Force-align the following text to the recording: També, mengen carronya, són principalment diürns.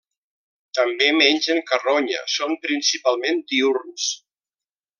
També, 0.77 1.09
mengen 1.17 1.61
carronya, 1.73 2.23
són 2.37 2.57
principalment 2.65 3.45
diürns. 3.55 4.09